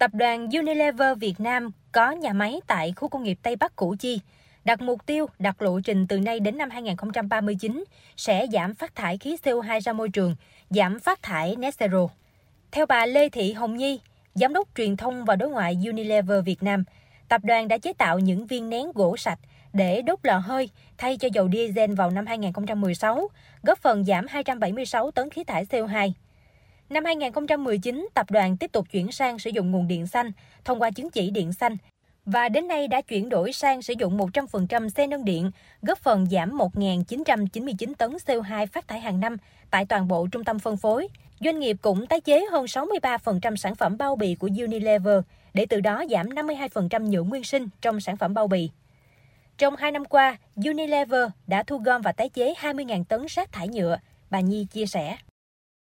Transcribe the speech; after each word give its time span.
Tập 0.00 0.14
đoàn 0.14 0.48
Unilever 0.50 1.18
Việt 1.18 1.40
Nam 1.40 1.70
có 1.92 2.10
nhà 2.10 2.32
máy 2.32 2.60
tại 2.66 2.92
khu 2.96 3.08
công 3.08 3.22
nghiệp 3.22 3.38
Tây 3.42 3.56
Bắc 3.56 3.76
Củ 3.76 3.94
Chi, 3.98 4.20
đặt 4.64 4.80
mục 4.80 5.06
tiêu 5.06 5.26
đặt 5.38 5.62
lộ 5.62 5.80
trình 5.80 6.06
từ 6.06 6.20
nay 6.20 6.40
đến 6.40 6.58
năm 6.58 6.70
2039 6.70 7.84
sẽ 8.16 8.46
giảm 8.52 8.74
phát 8.74 8.94
thải 8.94 9.18
khí 9.18 9.36
CO2 9.42 9.80
ra 9.80 9.92
môi 9.92 10.08
trường, 10.08 10.36
giảm 10.70 11.00
phát 11.00 11.22
thải 11.22 11.56
net 11.56 11.74
zero. 11.78 12.08
Theo 12.70 12.86
bà 12.86 13.06
Lê 13.06 13.28
Thị 13.28 13.52
Hồng 13.52 13.76
Nhi, 13.76 14.00
Giám 14.34 14.52
đốc 14.52 14.68
truyền 14.74 14.96
thông 14.96 15.24
và 15.24 15.36
đối 15.36 15.50
ngoại 15.50 15.76
Unilever 15.86 16.44
Việt 16.44 16.62
Nam, 16.62 16.84
tập 17.28 17.40
đoàn 17.44 17.68
đã 17.68 17.78
chế 17.78 17.92
tạo 17.92 18.18
những 18.18 18.46
viên 18.46 18.70
nén 18.70 18.92
gỗ 18.94 19.16
sạch 19.16 19.38
để 19.72 20.02
đốt 20.02 20.18
lò 20.22 20.38
hơi 20.38 20.70
thay 20.98 21.16
cho 21.16 21.28
dầu 21.32 21.48
diesel 21.52 21.94
vào 21.94 22.10
năm 22.10 22.26
2016, 22.26 23.28
góp 23.62 23.78
phần 23.78 24.04
giảm 24.04 24.26
276 24.28 25.10
tấn 25.10 25.30
khí 25.30 25.44
thải 25.44 25.64
CO2. 25.64 26.12
Năm 26.90 27.04
2019, 27.04 28.08
tập 28.14 28.30
đoàn 28.30 28.56
tiếp 28.56 28.72
tục 28.72 28.86
chuyển 28.90 29.12
sang 29.12 29.38
sử 29.38 29.50
dụng 29.50 29.70
nguồn 29.70 29.88
điện 29.88 30.06
xanh 30.06 30.32
thông 30.64 30.82
qua 30.82 30.90
chứng 30.90 31.10
chỉ 31.10 31.30
điện 31.30 31.52
xanh 31.52 31.76
và 32.26 32.48
đến 32.48 32.68
nay 32.68 32.88
đã 32.88 33.00
chuyển 33.00 33.28
đổi 33.28 33.52
sang 33.52 33.82
sử 33.82 33.94
dụng 33.98 34.18
100% 34.18 34.88
xe 34.88 35.06
nâng 35.06 35.24
điện, 35.24 35.50
góp 35.82 35.98
phần 35.98 36.26
giảm 36.26 36.58
1.999 36.58 37.94
tấn 37.94 38.10
CO2 38.10 38.66
phát 38.66 38.88
thải 38.88 39.00
hàng 39.00 39.20
năm 39.20 39.36
tại 39.70 39.86
toàn 39.86 40.08
bộ 40.08 40.26
trung 40.32 40.44
tâm 40.44 40.58
phân 40.58 40.76
phối. 40.76 41.08
Doanh 41.40 41.58
nghiệp 41.58 41.76
cũng 41.82 42.06
tái 42.06 42.20
chế 42.20 42.44
hơn 42.50 42.64
63% 42.64 43.56
sản 43.56 43.74
phẩm 43.74 43.96
bao 43.98 44.16
bì 44.16 44.34
của 44.34 44.48
Unilever 44.58 45.20
để 45.54 45.66
từ 45.66 45.80
đó 45.80 46.04
giảm 46.10 46.28
52% 46.28 47.02
nhựa 47.02 47.22
nguyên 47.22 47.44
sinh 47.44 47.68
trong 47.80 48.00
sản 48.00 48.16
phẩm 48.16 48.34
bao 48.34 48.48
bì. 48.48 48.70
Trong 49.58 49.76
hai 49.76 49.92
năm 49.92 50.04
qua, 50.04 50.36
Unilever 50.56 51.28
đã 51.46 51.62
thu 51.62 51.78
gom 51.78 52.02
và 52.02 52.12
tái 52.12 52.28
chế 52.28 52.54
20.000 52.60 53.04
tấn 53.04 53.26
rác 53.28 53.52
thải 53.52 53.68
nhựa, 53.68 53.98
bà 54.30 54.40
Nhi 54.40 54.66
chia 54.70 54.86
sẻ. 54.86 55.16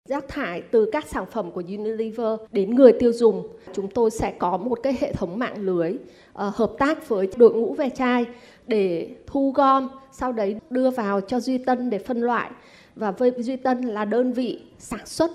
Rác 0.09 0.27
thải 0.27 0.61
từ 0.61 0.89
các 0.91 1.07
sản 1.07 1.25
phẩm 1.31 1.51
của 1.51 1.63
Unilever 1.67 2.39
đến 2.51 2.75
người 2.75 2.93
tiêu 2.99 3.13
dùng, 3.13 3.47
chúng 3.73 3.87
tôi 3.87 4.11
sẽ 4.11 4.33
có 4.39 4.57
một 4.57 4.79
cái 4.83 4.97
hệ 4.99 5.13
thống 5.13 5.39
mạng 5.39 5.61
lưới 5.61 5.91
uh, 5.91 5.99
hợp 6.33 6.71
tác 6.79 7.09
với 7.09 7.27
đội 7.37 7.53
ngũ 7.53 7.73
ve 7.73 7.89
chai 7.89 8.25
để 8.67 9.09
thu 9.27 9.51
gom, 9.55 9.89
sau 10.11 10.31
đấy 10.31 10.55
đưa 10.69 10.89
vào 10.89 11.21
cho 11.21 11.39
Duy 11.39 11.57
Tân 11.57 11.89
để 11.89 11.99
phân 11.99 12.21
loại. 12.21 12.51
Và 12.95 13.11
với 13.11 13.31
Duy 13.37 13.55
Tân 13.55 13.81
là 13.81 14.05
đơn 14.05 14.33
vị 14.33 14.61
sản 14.79 15.05
xuất 15.05 15.31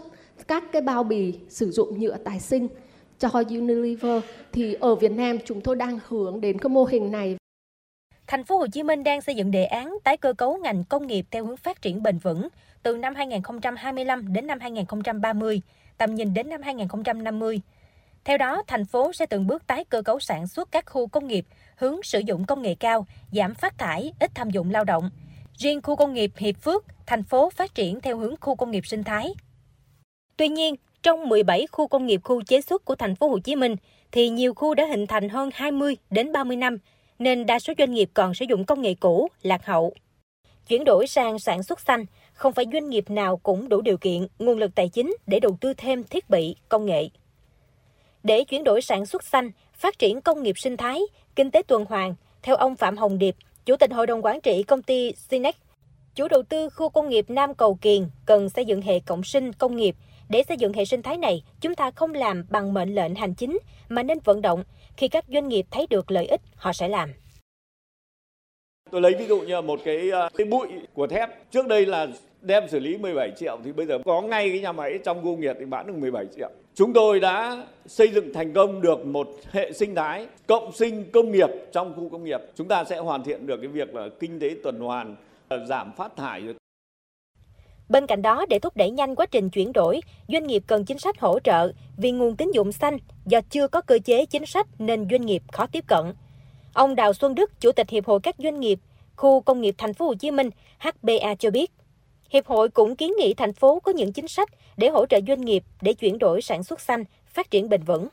các 0.48 0.72
cái 0.72 0.82
bao 0.82 1.04
bì 1.04 1.34
sử 1.48 1.70
dụng 1.70 2.00
nhựa 2.00 2.16
tái 2.16 2.40
sinh 2.40 2.68
cho 3.18 3.28
Unilever 3.48 4.22
thì 4.52 4.74
ở 4.74 4.94
Việt 4.94 5.12
Nam 5.12 5.38
chúng 5.44 5.60
tôi 5.60 5.76
đang 5.76 5.98
hướng 6.08 6.40
đến 6.40 6.58
cái 6.58 6.68
mô 6.68 6.84
hình 6.84 7.12
này. 7.12 7.37
Thành 8.28 8.44
phố 8.44 8.58
Hồ 8.58 8.66
Chí 8.66 8.82
Minh 8.82 9.04
đang 9.04 9.20
xây 9.20 9.34
dựng 9.34 9.50
đề 9.50 9.64
án 9.64 9.96
tái 10.04 10.16
cơ 10.16 10.32
cấu 10.32 10.56
ngành 10.56 10.84
công 10.84 11.06
nghiệp 11.06 11.26
theo 11.30 11.46
hướng 11.46 11.56
phát 11.56 11.82
triển 11.82 12.02
bền 12.02 12.18
vững 12.18 12.48
từ 12.82 12.96
năm 12.96 13.14
2025 13.14 14.32
đến 14.32 14.46
năm 14.46 14.60
2030, 14.60 15.62
tầm 15.98 16.14
nhìn 16.14 16.34
đến 16.34 16.48
năm 16.48 16.62
2050. 16.62 17.60
Theo 18.24 18.38
đó, 18.38 18.62
thành 18.66 18.84
phố 18.84 19.12
sẽ 19.12 19.26
từng 19.26 19.46
bước 19.46 19.66
tái 19.66 19.84
cơ 19.84 20.02
cấu 20.02 20.20
sản 20.20 20.46
xuất 20.46 20.72
các 20.72 20.86
khu 20.86 21.06
công 21.06 21.26
nghiệp 21.26 21.46
hướng 21.76 22.02
sử 22.02 22.18
dụng 22.18 22.44
công 22.44 22.62
nghệ 22.62 22.74
cao, 22.74 23.06
giảm 23.32 23.54
phát 23.54 23.78
thải, 23.78 24.12
ít 24.20 24.30
tham 24.34 24.50
dụng 24.50 24.70
lao 24.70 24.84
động. 24.84 25.10
Riêng 25.58 25.82
khu 25.82 25.96
công 25.96 26.14
nghiệp 26.14 26.32
Hiệp 26.36 26.56
Phước, 26.56 26.84
thành 27.06 27.22
phố 27.22 27.50
phát 27.50 27.74
triển 27.74 28.00
theo 28.00 28.18
hướng 28.18 28.34
khu 28.40 28.54
công 28.54 28.70
nghiệp 28.70 28.86
sinh 28.86 29.04
thái. 29.04 29.34
Tuy 30.36 30.48
nhiên, 30.48 30.74
trong 31.02 31.28
17 31.28 31.66
khu 31.72 31.88
công 31.88 32.06
nghiệp 32.06 32.20
khu 32.24 32.42
chế 32.42 32.60
xuất 32.60 32.84
của 32.84 32.94
thành 32.94 33.14
phố 33.14 33.28
Hồ 33.28 33.38
Chí 33.38 33.56
Minh 33.56 33.76
thì 34.12 34.28
nhiều 34.28 34.54
khu 34.54 34.74
đã 34.74 34.86
hình 34.86 35.06
thành 35.06 35.28
hơn 35.28 35.50
20 35.54 35.96
đến 36.10 36.32
30 36.32 36.56
năm 36.56 36.78
nên 37.18 37.46
đa 37.46 37.58
số 37.58 37.72
doanh 37.78 37.90
nghiệp 37.90 38.10
còn 38.14 38.34
sử 38.34 38.44
dụng 38.48 38.64
công 38.64 38.82
nghệ 38.82 38.94
cũ, 38.94 39.28
lạc 39.42 39.66
hậu. 39.66 39.94
Chuyển 40.68 40.84
đổi 40.84 41.06
sang 41.06 41.38
sản 41.38 41.62
xuất 41.62 41.80
xanh, 41.80 42.04
không 42.32 42.52
phải 42.52 42.64
doanh 42.72 42.90
nghiệp 42.90 43.10
nào 43.10 43.36
cũng 43.36 43.68
đủ 43.68 43.80
điều 43.80 43.96
kiện, 43.96 44.26
nguồn 44.38 44.58
lực 44.58 44.74
tài 44.74 44.88
chính 44.88 45.16
để 45.26 45.40
đầu 45.40 45.56
tư 45.60 45.74
thêm 45.76 46.04
thiết 46.04 46.30
bị, 46.30 46.56
công 46.68 46.86
nghệ. 46.86 47.08
Để 48.22 48.44
chuyển 48.44 48.64
đổi 48.64 48.82
sản 48.82 49.06
xuất 49.06 49.24
xanh, 49.24 49.50
phát 49.74 49.98
triển 49.98 50.20
công 50.20 50.42
nghiệp 50.42 50.58
sinh 50.58 50.76
thái, 50.76 51.00
kinh 51.36 51.50
tế 51.50 51.62
tuần 51.62 51.84
hoàn, 51.84 52.14
theo 52.42 52.56
ông 52.56 52.76
Phạm 52.76 52.96
Hồng 52.96 53.18
Điệp, 53.18 53.36
Chủ 53.64 53.76
tịch 53.76 53.92
Hội 53.92 54.06
đồng 54.06 54.24
Quản 54.24 54.40
trị 54.40 54.62
công 54.62 54.82
ty 54.82 55.12
Sinex, 55.12 55.54
chủ 56.14 56.28
đầu 56.28 56.42
tư 56.42 56.70
khu 56.70 56.88
công 56.88 57.08
nghiệp 57.08 57.30
Nam 57.30 57.54
Cầu 57.54 57.74
Kiền 57.74 58.06
cần 58.26 58.50
xây 58.50 58.64
dựng 58.64 58.82
hệ 58.82 59.00
cộng 59.00 59.24
sinh 59.24 59.52
công 59.52 59.76
nghiệp. 59.76 59.96
Để 60.28 60.42
xây 60.48 60.56
dựng 60.56 60.72
hệ 60.72 60.84
sinh 60.84 61.02
thái 61.02 61.16
này, 61.16 61.42
chúng 61.60 61.74
ta 61.74 61.90
không 61.90 62.14
làm 62.14 62.44
bằng 62.50 62.74
mệnh 62.74 62.94
lệnh 62.94 63.14
hành 63.14 63.34
chính, 63.34 63.58
mà 63.88 64.02
nên 64.02 64.18
vận 64.24 64.42
động. 64.42 64.64
Khi 64.96 65.08
các 65.08 65.24
doanh 65.28 65.48
nghiệp 65.48 65.66
thấy 65.70 65.86
được 65.90 66.10
lợi 66.10 66.26
ích, 66.26 66.40
họ 66.54 66.72
sẽ 66.72 66.88
làm. 66.88 67.12
Tôi 68.90 69.00
lấy 69.00 69.14
ví 69.18 69.26
dụ 69.26 69.40
như 69.40 69.60
một 69.60 69.80
cái, 69.84 70.10
ờ, 70.10 70.28
cái 70.36 70.46
bụi 70.46 70.68
của 70.94 71.06
thép. 71.06 71.50
Trước 71.50 71.66
đây 71.66 71.86
là 71.86 72.06
đem 72.42 72.68
xử 72.68 72.78
lý 72.78 72.98
17 72.98 73.30
triệu 73.36 73.58
thì 73.64 73.72
bây 73.72 73.86
giờ 73.86 73.98
có 74.04 74.20
ngay 74.20 74.50
cái 74.50 74.60
nhà 74.60 74.72
máy 74.72 74.98
trong 75.04 75.24
công 75.24 75.40
nghiệp 75.40 75.56
thì 75.58 75.64
bán 75.64 75.86
được 75.86 75.96
17 75.96 76.26
triệu. 76.36 76.50
Chúng 76.74 76.92
tôi 76.92 77.20
đã 77.20 77.66
xây 77.86 78.08
dựng 78.08 78.32
thành 78.34 78.52
công 78.52 78.80
được 78.80 79.06
một 79.06 79.28
hệ 79.50 79.72
sinh 79.72 79.94
thái 79.94 80.26
cộng 80.46 80.72
sinh 80.72 81.04
công 81.12 81.32
nghiệp 81.32 81.50
trong 81.72 81.94
khu 81.96 82.08
công 82.08 82.24
nghiệp. 82.24 82.40
Chúng 82.54 82.68
ta 82.68 82.84
sẽ 82.84 82.98
hoàn 82.98 83.24
thiện 83.24 83.46
được 83.46 83.56
cái 83.56 83.68
việc 83.68 83.94
là 83.94 84.08
kinh 84.20 84.40
tế 84.40 84.50
tuần 84.62 84.78
hoàn, 84.80 85.16
ờ, 85.48 85.66
giảm 85.66 85.92
phát 85.96 86.16
thải. 86.16 86.42
Bên 87.88 88.06
cạnh 88.06 88.22
đó, 88.22 88.46
để 88.48 88.58
thúc 88.58 88.76
đẩy 88.76 88.90
nhanh 88.90 89.14
quá 89.14 89.26
trình 89.26 89.50
chuyển 89.50 89.72
đổi, 89.72 90.00
doanh 90.28 90.46
nghiệp 90.46 90.62
cần 90.66 90.84
chính 90.84 90.98
sách 90.98 91.20
hỗ 91.20 91.40
trợ 91.40 91.72
vì 91.96 92.10
nguồn 92.10 92.36
tín 92.36 92.50
dụng 92.54 92.72
xanh 92.72 92.98
do 93.26 93.40
chưa 93.50 93.68
có 93.68 93.80
cơ 93.80 93.98
chế 94.04 94.26
chính 94.26 94.46
sách 94.46 94.66
nên 94.78 95.08
doanh 95.10 95.26
nghiệp 95.26 95.42
khó 95.52 95.66
tiếp 95.66 95.84
cận. 95.86 96.12
Ông 96.72 96.94
Đào 96.94 97.12
Xuân 97.12 97.34
Đức, 97.34 97.60
Chủ 97.60 97.72
tịch 97.72 97.90
Hiệp 97.90 98.06
hội 98.06 98.20
các 98.22 98.34
doanh 98.38 98.60
nghiệp 98.60 98.78
khu 99.16 99.40
công 99.40 99.60
nghiệp 99.60 99.74
thành 99.78 99.94
phố 99.94 100.06
Hồ 100.06 100.14
Chí 100.14 100.30
Minh 100.30 100.50
HBA 100.78 101.34
cho 101.38 101.50
biết, 101.50 101.70
Hiệp 102.30 102.46
hội 102.46 102.68
cũng 102.68 102.96
kiến 102.96 103.12
nghị 103.18 103.34
thành 103.34 103.52
phố 103.52 103.80
có 103.80 103.92
những 103.92 104.12
chính 104.12 104.28
sách 104.28 104.48
để 104.76 104.88
hỗ 104.88 105.06
trợ 105.06 105.20
doanh 105.28 105.40
nghiệp 105.40 105.64
để 105.82 105.92
chuyển 105.92 106.18
đổi 106.18 106.42
sản 106.42 106.62
xuất 106.62 106.80
xanh, 106.80 107.04
phát 107.26 107.50
triển 107.50 107.68
bền 107.68 107.82
vững. 107.82 108.08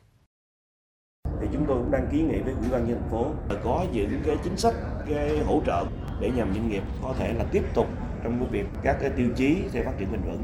Thì 1.41 1.47
chúng 1.53 1.65
tôi 1.67 1.77
cũng 1.77 1.91
đang 1.91 2.07
kiến 2.11 2.27
nghị 2.27 2.39
với 2.39 2.53
ủy 2.53 2.69
ban 2.71 2.87
nhân 2.87 2.97
thành 3.01 3.11
phố 3.11 3.25
là 3.49 3.61
có 3.63 3.85
những 3.93 4.21
cái 4.25 4.35
chính 4.43 4.57
sách 4.57 4.73
cái 5.09 5.39
hỗ 5.45 5.61
trợ 5.65 5.85
để 6.19 6.31
nhằm 6.37 6.53
doanh 6.53 6.69
nghiệp 6.69 6.83
có 7.03 7.13
thể 7.19 7.33
là 7.33 7.45
tiếp 7.51 7.63
tục 7.73 7.87
trong 8.25 8.39
cái 8.39 8.49
việc 8.51 8.65
các 8.83 8.97
cái 9.01 9.09
tiêu 9.17 9.27
chí 9.35 9.55
để 9.73 9.83
phát 9.83 9.91
triển 9.99 10.11
bền 10.11 10.21
vững 10.21 10.43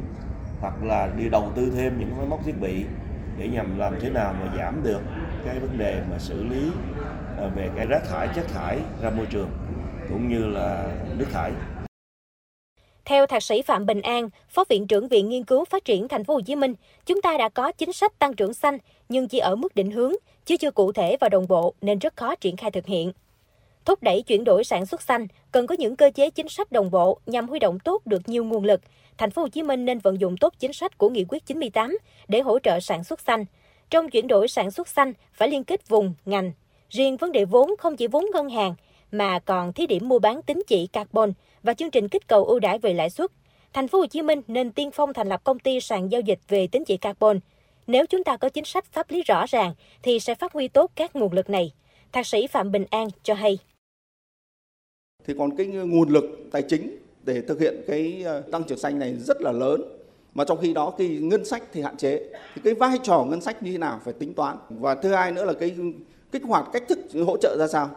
hoặc 0.59 0.83
là 0.83 1.09
đi 1.17 1.29
đầu 1.29 1.51
tư 1.55 1.71
thêm 1.75 1.99
những 1.99 2.17
máy 2.17 2.25
móc 2.27 2.45
thiết 2.45 2.61
bị 2.61 2.85
để 3.37 3.47
nhằm 3.47 3.79
làm 3.79 3.93
thế 4.01 4.09
nào 4.09 4.33
mà 4.39 4.53
giảm 4.57 4.83
được 4.83 5.01
cái 5.45 5.59
vấn 5.59 5.77
đề 5.77 6.01
mà 6.11 6.19
xử 6.19 6.43
lý 6.43 6.71
ờ, 7.37 7.49
về 7.55 7.69
cái 7.75 7.85
rác 7.85 8.01
thải 8.09 8.27
chất 8.35 8.47
thải 8.47 8.79
ra 9.01 9.09
môi 9.09 9.25
trường 9.25 9.49
cũng 10.09 10.29
như 10.29 10.45
là 10.45 10.95
nước 11.17 11.25
thải 11.31 11.51
theo 13.05 13.27
thạc 13.27 13.43
sĩ 13.43 13.61
Phạm 13.61 13.85
Bình 13.85 14.01
An, 14.01 14.29
Phó 14.49 14.63
viện 14.69 14.87
trưởng 14.87 15.07
Viện 15.07 15.29
Nghiên 15.29 15.43
cứu 15.43 15.65
Phát 15.65 15.85
triển 15.85 16.07
Thành 16.07 16.23
phố 16.23 16.33
Hồ 16.33 16.41
Chí 16.41 16.55
Minh, 16.55 16.73
chúng 17.05 17.21
ta 17.21 17.37
đã 17.37 17.49
có 17.49 17.71
chính 17.71 17.93
sách 17.93 18.19
tăng 18.19 18.33
trưởng 18.33 18.53
xanh 18.53 18.77
nhưng 19.09 19.27
chỉ 19.27 19.37
ở 19.37 19.55
mức 19.55 19.75
định 19.75 19.91
hướng, 19.91 20.13
chứ 20.45 20.57
chưa 20.57 20.71
cụ 20.71 20.91
thể 20.91 21.17
và 21.19 21.29
đồng 21.29 21.47
bộ 21.47 21.73
nên 21.81 21.99
rất 21.99 22.15
khó 22.15 22.35
triển 22.35 22.57
khai 22.57 22.71
thực 22.71 22.85
hiện. 22.85 23.11
Thúc 23.85 24.03
đẩy 24.03 24.21
chuyển 24.21 24.43
đổi 24.43 24.63
sản 24.63 24.85
xuất 24.85 25.01
xanh 25.01 25.27
cần 25.51 25.67
có 25.67 25.75
những 25.79 25.95
cơ 25.95 26.11
chế 26.15 26.29
chính 26.29 26.49
sách 26.49 26.71
đồng 26.71 26.91
bộ 26.91 27.19
nhằm 27.25 27.47
huy 27.47 27.59
động 27.59 27.79
tốt 27.79 28.01
được 28.05 28.29
nhiều 28.29 28.43
nguồn 28.43 28.65
lực. 28.65 28.81
Thành 29.17 29.31
phố 29.31 29.41
Hồ 29.41 29.47
Chí 29.47 29.63
Minh 29.63 29.85
nên 29.85 29.99
vận 29.99 30.21
dụng 30.21 30.37
tốt 30.37 30.53
chính 30.59 30.73
sách 30.73 30.97
của 30.97 31.09
Nghị 31.09 31.25
quyết 31.29 31.45
98 31.45 31.97
để 32.27 32.41
hỗ 32.41 32.59
trợ 32.59 32.79
sản 32.79 33.03
xuất 33.03 33.19
xanh. 33.21 33.45
Trong 33.89 34.09
chuyển 34.09 34.27
đổi 34.27 34.47
sản 34.47 34.71
xuất 34.71 34.87
xanh 34.87 35.13
phải 35.33 35.49
liên 35.49 35.63
kết 35.63 35.89
vùng, 35.89 36.13
ngành. 36.25 36.51
Riêng 36.89 37.17
vấn 37.17 37.31
đề 37.31 37.45
vốn 37.45 37.75
không 37.79 37.97
chỉ 37.97 38.07
vốn 38.07 38.25
ngân 38.33 38.49
hàng 38.49 38.75
mà 39.11 39.39
còn 39.39 39.73
thí 39.73 39.87
điểm 39.87 40.09
mua 40.09 40.19
bán 40.19 40.41
tín 40.41 40.61
chỉ 40.67 40.87
carbon 40.87 41.33
và 41.63 41.73
chương 41.73 41.91
trình 41.91 42.09
kích 42.09 42.27
cầu 42.27 42.45
ưu 42.45 42.59
đãi 42.59 42.79
về 42.79 42.93
lãi 42.93 43.09
suất. 43.09 43.31
Thành 43.73 43.87
phố 43.87 43.99
Hồ 43.99 44.05
Chí 44.05 44.21
Minh 44.21 44.41
nên 44.47 44.71
tiên 44.71 44.91
phong 44.91 45.13
thành 45.13 45.29
lập 45.29 45.43
công 45.43 45.59
ty 45.59 45.79
sàn 45.79 46.11
giao 46.11 46.21
dịch 46.21 46.39
về 46.47 46.67
tín 46.67 46.83
chỉ 46.85 46.97
carbon. 46.97 47.39
Nếu 47.87 48.05
chúng 48.05 48.23
ta 48.23 48.37
có 48.37 48.49
chính 48.49 48.65
sách 48.65 48.85
pháp 48.85 49.11
lý 49.11 49.23
rõ 49.23 49.45
ràng 49.45 49.73
thì 50.03 50.19
sẽ 50.19 50.35
phát 50.35 50.53
huy 50.53 50.67
tốt 50.67 50.91
các 50.95 51.15
nguồn 51.15 51.33
lực 51.33 51.49
này. 51.49 51.71
Thạc 52.11 52.27
sĩ 52.27 52.47
Phạm 52.47 52.71
Bình 52.71 52.85
An 52.89 53.07
cho 53.23 53.33
hay. 53.33 53.57
Thì 55.25 55.33
còn 55.37 55.55
cái 55.57 55.67
nguồn 55.67 56.09
lực 56.09 56.23
tài 56.51 56.61
chính 56.61 56.97
để 57.23 57.41
thực 57.41 57.59
hiện 57.59 57.81
cái 57.87 58.23
ờ, 58.25 58.41
tăng 58.41 58.63
trưởng 58.63 58.77
xanh 58.77 58.99
này 58.99 59.15
rất 59.15 59.41
là 59.41 59.51
lớn. 59.51 59.81
Mà 60.33 60.43
trong 60.45 60.57
khi 60.61 60.73
đó 60.73 60.93
cái 60.97 61.07
ngân 61.07 61.45
sách 61.45 61.63
thì 61.73 61.81
hạn 61.81 61.97
chế. 61.97 62.29
Thì 62.55 62.61
cái 62.63 62.73
vai 62.73 62.97
trò 63.03 63.25
ngân 63.29 63.41
sách 63.41 63.63
như 63.63 63.71
thế 63.71 63.77
nào 63.77 63.99
phải 64.03 64.13
tính 64.13 64.33
toán. 64.33 64.57
Và 64.69 64.95
thứ 64.95 65.09
hai 65.09 65.31
nữa 65.31 65.45
là 65.45 65.53
cái 65.53 65.75
kích 66.31 66.43
hoạt 66.43 66.69
cách 66.73 66.83
thức 66.87 66.99
hỗ 67.25 67.37
trợ 67.37 67.57
ra 67.59 67.67
sao. 67.67 67.89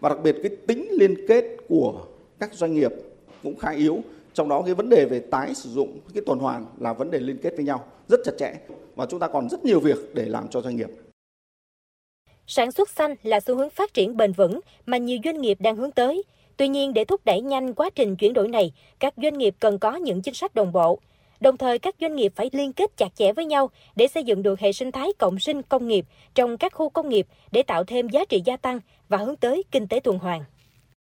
Và 0.00 0.08
đặc 0.08 0.18
biệt 0.22 0.36
cái 0.42 0.56
tính 0.66 0.88
liên 0.90 1.26
kết 1.28 1.44
của 1.68 2.02
các 2.38 2.54
doanh 2.54 2.74
nghiệp 2.74 2.92
cũng 3.42 3.56
khá 3.56 3.70
yếu. 3.70 3.98
Trong 4.34 4.48
đó 4.48 4.62
cái 4.62 4.74
vấn 4.74 4.88
đề 4.88 5.04
về 5.04 5.20
tái 5.20 5.54
sử 5.54 5.70
dụng 5.70 6.00
cái 6.14 6.22
tuần 6.26 6.38
hoàn 6.38 6.66
là 6.80 6.92
vấn 6.92 7.10
đề 7.10 7.18
liên 7.18 7.38
kết 7.42 7.56
với 7.56 7.64
nhau 7.64 7.84
rất 8.08 8.20
chặt 8.24 8.32
chẽ. 8.38 8.54
Và 8.94 9.06
chúng 9.06 9.20
ta 9.20 9.28
còn 9.28 9.48
rất 9.48 9.64
nhiều 9.64 9.80
việc 9.80 9.98
để 10.14 10.24
làm 10.24 10.48
cho 10.48 10.60
doanh 10.60 10.76
nghiệp. 10.76 10.90
Sản 12.46 12.72
xuất 12.72 12.90
xanh 12.90 13.14
là 13.22 13.40
xu 13.40 13.56
hướng 13.56 13.70
phát 13.70 13.94
triển 13.94 14.16
bền 14.16 14.32
vững 14.32 14.60
mà 14.86 14.96
nhiều 14.96 15.18
doanh 15.24 15.40
nghiệp 15.40 15.60
đang 15.60 15.76
hướng 15.76 15.90
tới. 15.90 16.22
Tuy 16.56 16.68
nhiên, 16.68 16.94
để 16.94 17.04
thúc 17.04 17.20
đẩy 17.24 17.40
nhanh 17.40 17.74
quá 17.74 17.90
trình 17.94 18.16
chuyển 18.16 18.32
đổi 18.32 18.48
này, 18.48 18.72
các 18.98 19.14
doanh 19.16 19.38
nghiệp 19.38 19.54
cần 19.60 19.78
có 19.78 19.96
những 19.96 20.22
chính 20.22 20.34
sách 20.34 20.54
đồng 20.54 20.72
bộ. 20.72 20.98
Đồng 21.40 21.56
thời, 21.56 21.78
các 21.78 21.94
doanh 22.00 22.16
nghiệp 22.16 22.32
phải 22.36 22.50
liên 22.52 22.72
kết 22.72 22.96
chặt 22.96 23.14
chẽ 23.14 23.32
với 23.32 23.46
nhau 23.46 23.70
để 23.96 24.08
xây 24.08 24.24
dựng 24.24 24.42
được 24.42 24.60
hệ 24.60 24.72
sinh 24.72 24.92
thái 24.92 25.12
cộng 25.18 25.38
sinh 25.38 25.62
công 25.62 25.88
nghiệp 25.88 26.06
trong 26.34 26.58
các 26.58 26.72
khu 26.72 26.88
công 26.88 27.08
nghiệp 27.08 27.26
để 27.52 27.62
tạo 27.62 27.84
thêm 27.84 28.08
giá 28.08 28.24
trị 28.24 28.42
gia 28.44 28.56
tăng 28.56 28.80
và 29.08 29.18
hướng 29.18 29.36
tới 29.36 29.62
kinh 29.70 29.88
tế 29.88 30.00
tuần 30.00 30.18
hoàn. 30.18 30.44